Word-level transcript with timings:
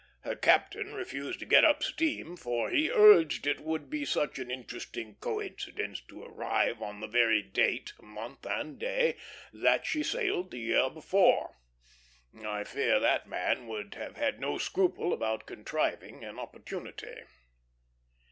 Her 0.21 0.35
captain 0.35 0.95
refused 0.95 1.37
to 1.41 1.45
get 1.45 1.63
up 1.63 1.83
steam; 1.83 2.35
for, 2.35 2.71
he 2.71 2.89
urged, 2.89 3.45
it 3.45 3.59
would 3.59 3.87
be 3.87 4.03
such 4.03 4.39
an 4.39 4.49
interesting 4.49 5.13
coincidence 5.19 6.01
to 6.07 6.23
arrive 6.23 6.81
on 6.81 7.01
the 7.01 7.07
very 7.07 7.43
date, 7.43 7.93
month 8.01 8.43
and 8.47 8.79
day, 8.79 9.17
that 9.53 9.85
she 9.85 10.01
sailed 10.01 10.49
the 10.49 10.57
year 10.57 10.89
before. 10.89 11.55
I 12.43 12.63
fear 12.63 12.99
that 12.99 13.27
man 13.29 13.67
would 13.67 13.93
have 13.93 14.17
had 14.17 14.39
no 14.41 14.57
scruple 14.57 15.13
about 15.13 15.45
contriving 15.45 16.23
an 16.23 16.39
opportunity. 16.39 17.19